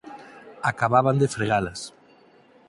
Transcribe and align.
Acababan 0.69 1.19
de 1.19 1.27
fregalas. 1.35 1.85